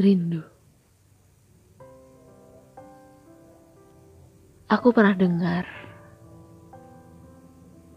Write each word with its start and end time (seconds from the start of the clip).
Rindu. 0.00 0.40
Aku 4.72 4.96
pernah 4.96 5.12
dengar 5.12 5.68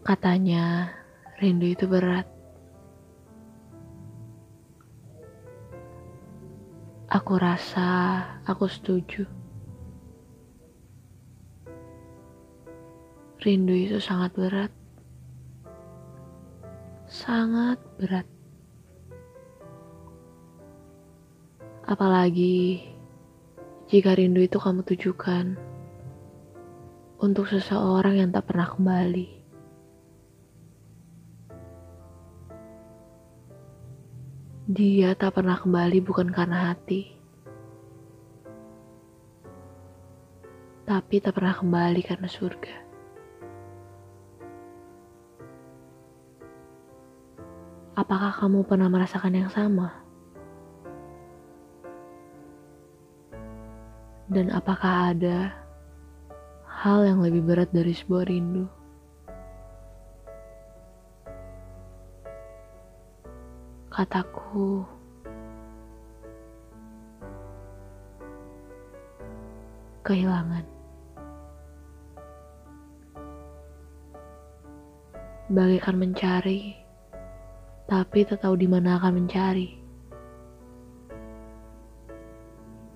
katanya 0.04 0.92
rindu 1.40 1.72
itu 1.72 1.88
berat. 1.88 2.28
Aku 7.08 7.40
rasa 7.40 8.20
aku 8.44 8.68
setuju. 8.68 9.24
Rindu 13.40 13.72
itu 13.72 13.96
sangat 13.96 14.36
berat. 14.36 14.72
Sangat 17.08 17.80
berat. 17.96 18.33
Apalagi 21.84 22.80
jika 23.92 24.16
rindu 24.16 24.40
itu 24.40 24.56
kamu 24.56 24.88
tujukan 24.88 25.60
untuk 27.20 27.44
seseorang 27.44 28.20
yang 28.20 28.32
tak 28.32 28.48
pernah 28.48 28.68
kembali. 28.72 29.28
Dia 34.64 35.12
tak 35.12 35.36
pernah 35.36 35.60
kembali 35.60 36.00
bukan 36.00 36.32
karena 36.32 36.72
hati, 36.72 37.12
tapi 40.88 41.20
tak 41.20 41.36
pernah 41.36 41.52
kembali 41.52 42.00
karena 42.00 42.28
surga. 42.28 42.76
Apakah 47.92 48.32
kamu 48.40 48.64
pernah 48.64 48.88
merasakan 48.88 49.36
yang 49.36 49.52
sama? 49.52 50.03
Dan 54.34 54.50
apakah 54.50 55.14
ada 55.14 55.54
hal 56.66 57.06
yang 57.06 57.22
lebih 57.22 57.46
berat 57.46 57.70
dari 57.70 57.94
sebuah 57.94 58.26
rindu? 58.26 58.66
Kataku, 63.94 64.82
kehilangan. 70.02 70.66
Bagaikan 75.46 75.94
mencari, 75.94 76.74
tapi 77.86 78.26
tak 78.26 78.42
tahu 78.42 78.58
di 78.58 78.66
mana 78.66 78.98
akan 78.98 79.14
mencari. 79.14 79.83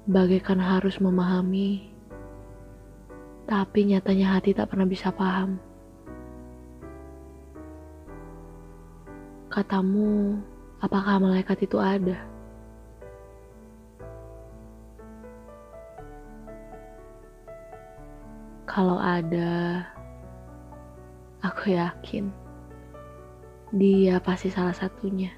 Bagaikan 0.09 0.56
harus 0.56 0.97
memahami, 1.05 1.92
tapi 3.45 3.92
nyatanya 3.92 4.41
hati 4.41 4.56
tak 4.56 4.73
pernah 4.73 4.89
bisa 4.89 5.12
paham. 5.12 5.61
Katamu, 9.53 10.41
Apakah 10.78 11.19
malaikat 11.19 11.67
itu 11.67 11.75
ada? 11.83 12.15
Kalau 18.62 18.95
ada, 19.03 19.83
aku 21.43 21.75
yakin 21.75 22.31
dia 23.75 24.22
pasti 24.22 24.55
salah 24.55 24.70
satunya. 24.70 25.34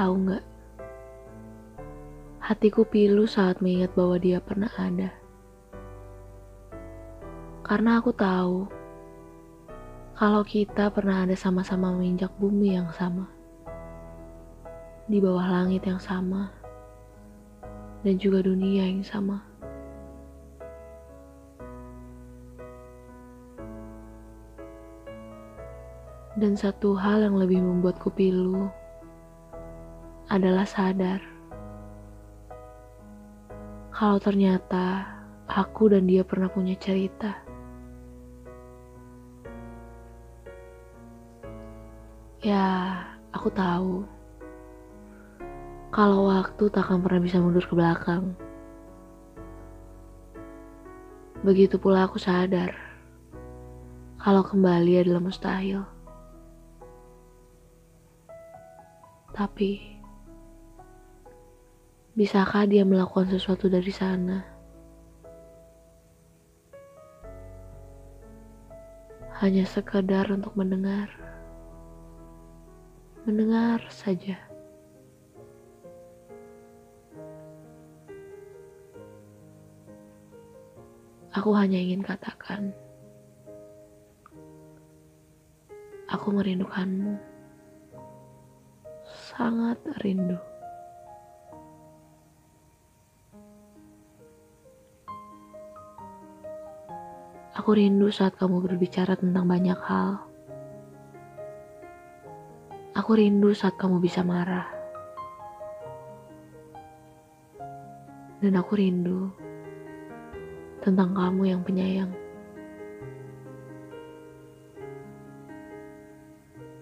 Tahu 0.00 0.16
nggak? 0.16 0.44
Hatiku 2.40 2.88
pilu 2.88 3.28
saat 3.28 3.60
mengingat 3.60 3.92
bahwa 3.92 4.16
dia 4.16 4.40
pernah 4.40 4.72
ada. 4.80 5.12
Karena 7.60 8.00
aku 8.00 8.08
tahu 8.16 8.64
kalau 10.16 10.40
kita 10.40 10.88
pernah 10.88 11.28
ada 11.28 11.36
sama-sama 11.36 11.92
menginjak 11.92 12.32
bumi 12.40 12.80
yang 12.80 12.88
sama, 12.96 13.28
di 15.04 15.20
bawah 15.20 15.44
langit 15.44 15.84
yang 15.84 16.00
sama, 16.00 16.48
dan 18.00 18.16
juga 18.16 18.40
dunia 18.40 18.88
yang 18.88 19.04
sama. 19.04 19.44
Dan 26.40 26.56
satu 26.56 26.96
hal 26.96 27.20
yang 27.20 27.36
lebih 27.36 27.60
membuatku 27.60 28.08
pilu 28.16 28.79
adalah 30.30 30.62
sadar 30.62 31.18
kalau 34.00 34.16
ternyata 34.16 35.04
aku 35.44 35.92
dan 35.92 36.08
dia 36.08 36.24
pernah 36.24 36.48
punya 36.48 36.72
cerita. 36.80 37.36
Ya, 42.40 42.96
aku 43.28 43.52
tahu. 43.52 44.08
Kalau 45.92 46.32
waktu 46.32 46.64
tak 46.72 46.88
akan 46.88 47.04
pernah 47.04 47.20
bisa 47.20 47.44
mundur 47.44 47.66
ke 47.68 47.76
belakang. 47.76 48.32
Begitu 51.44 51.76
pula 51.76 52.08
aku 52.08 52.16
sadar. 52.16 52.72
Kalau 54.16 54.40
kembali 54.40 55.04
adalah 55.04 55.20
mustahil. 55.20 55.84
Tapi, 59.36 59.99
bisakah 62.20 62.68
dia 62.68 62.84
melakukan 62.84 63.32
sesuatu 63.32 63.72
dari 63.72 63.88
sana? 63.88 64.44
Hanya 69.40 69.64
sekedar 69.64 70.28
untuk 70.28 70.52
mendengar 70.52 71.08
mendengar 73.24 73.80
saja. 73.88 74.36
Aku 81.32 81.56
hanya 81.56 81.80
ingin 81.80 82.04
katakan, 82.04 82.76
aku 86.12 86.36
merindukanmu, 86.36 87.16
sangat 89.08 89.80
rindu. 90.04 90.49
Aku 97.70 97.78
rindu 97.78 98.10
saat 98.10 98.34
kamu 98.34 98.66
berbicara 98.66 99.14
tentang 99.14 99.46
banyak 99.46 99.78
hal. 99.86 100.18
Aku 102.98 103.14
rindu 103.14 103.54
saat 103.54 103.78
kamu 103.78 104.02
bisa 104.02 104.26
marah. 104.26 104.66
Dan 108.42 108.58
aku 108.58 108.74
rindu 108.74 109.30
tentang 110.82 111.14
kamu 111.14 111.42
yang 111.46 111.62
penyayang. 111.62 112.10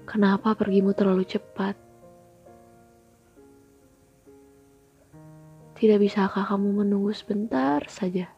Kenapa 0.08 0.56
pergimu 0.56 0.96
terlalu 0.96 1.28
cepat? 1.28 1.76
Tidak 5.76 6.00
bisakah 6.00 6.48
kamu 6.48 6.80
menunggu 6.80 7.12
sebentar 7.12 7.84
saja? 7.92 8.37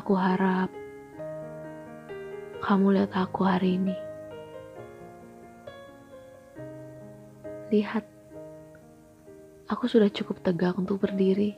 Aku 0.00 0.16
harap 0.16 0.72
kamu 2.64 2.96
lihat 2.96 3.12
aku 3.20 3.44
hari 3.44 3.76
ini. 3.76 3.92
Lihat, 7.68 8.08
aku 9.68 9.84
sudah 9.92 10.08
cukup 10.08 10.40
tegak 10.40 10.72
untuk 10.80 11.04
berdiri. 11.04 11.52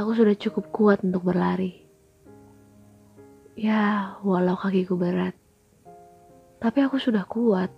Aku 0.00 0.16
sudah 0.16 0.32
cukup 0.32 0.72
kuat 0.72 1.04
untuk 1.04 1.28
berlari. 1.28 1.84
Ya, 3.52 4.16
walau 4.24 4.56
kakiku 4.56 4.96
berat, 4.96 5.36
tapi 6.56 6.80
aku 6.80 6.96
sudah 6.96 7.28
kuat. 7.28 7.68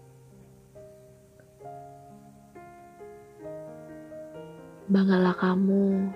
Banggalah 4.86 5.34
kamu 5.34 6.14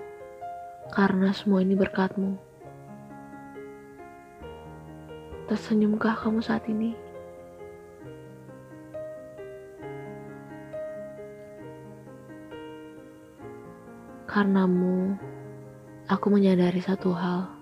karena 0.91 1.31
semua 1.31 1.63
ini 1.63 1.77
berkatmu. 1.77 2.35
Tersenyumkah 5.47 6.17
kamu 6.17 6.41
saat 6.41 6.65
ini? 6.67 6.97
Karenamu, 14.33 15.13
aku 16.09 16.25
menyadari 16.33 16.81
satu 16.81 17.13
hal. 17.13 17.53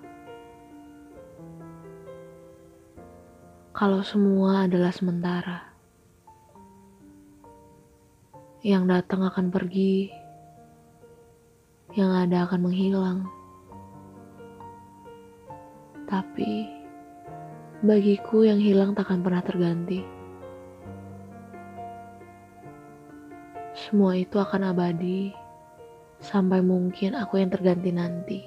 Kalau 3.75 4.00
semua 4.07 4.69
adalah 4.69 4.94
sementara. 4.95 5.68
Yang 8.63 8.83
datang 8.88 9.25
akan 9.27 9.51
pergi, 9.51 10.20
yang 11.95 12.11
ada 12.15 12.47
akan 12.47 12.71
menghilang. 12.71 13.19
Tapi 16.07 16.67
bagiku 17.83 18.47
yang 18.47 18.59
hilang 18.59 18.95
takkan 18.95 19.19
pernah 19.19 19.43
terganti. 19.43 20.03
Semua 23.75 24.15
itu 24.15 24.38
akan 24.39 24.71
abadi 24.71 25.33
sampai 26.21 26.61
mungkin 26.61 27.17
aku 27.17 27.41
yang 27.41 27.49
terganti 27.49 27.89
nanti. 27.91 28.39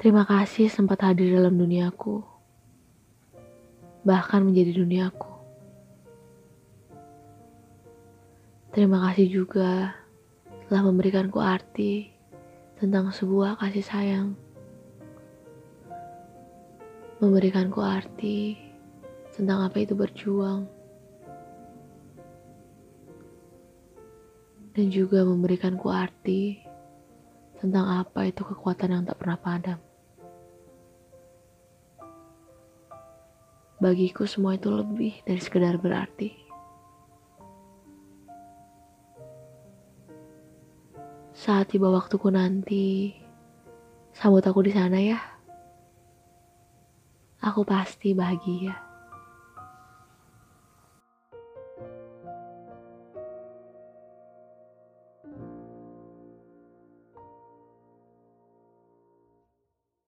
Terima 0.00 0.24
kasih 0.24 0.72
sempat 0.72 1.04
hadir 1.04 1.36
dalam 1.36 1.60
duniaku, 1.60 2.24
bahkan 4.00 4.40
menjadi 4.44 4.80
duniaku. 4.80 5.28
Terima 8.70 9.02
kasih 9.10 9.26
juga 9.42 9.98
telah 10.70 10.82
memberikanku 10.86 11.42
arti 11.42 12.14
tentang 12.78 13.10
sebuah 13.10 13.58
kasih 13.58 13.82
sayang, 13.82 14.28
memberikanku 17.18 17.82
arti 17.82 18.54
tentang 19.34 19.66
apa 19.66 19.82
itu 19.82 19.98
berjuang, 19.98 20.70
dan 24.70 24.86
juga 24.86 25.26
memberikanku 25.26 25.90
arti 25.90 26.62
tentang 27.58 28.06
apa 28.06 28.30
itu 28.30 28.46
kekuatan 28.46 28.94
yang 28.94 29.02
tak 29.02 29.18
pernah 29.18 29.36
padam. 29.36 29.89
Bagiku 33.80 34.28
semua 34.28 34.60
itu 34.60 34.68
lebih 34.68 35.24
dari 35.24 35.40
sekedar 35.40 35.80
berarti. 35.80 36.36
Saat 41.32 41.72
tiba 41.72 41.88
waktuku 41.88 42.28
nanti, 42.28 43.16
sambut 44.12 44.44
aku 44.44 44.60
di 44.60 44.76
sana 44.76 45.00
ya. 45.00 45.16
Aku 47.40 47.64
pasti 47.64 48.12
bahagia. 48.12 48.89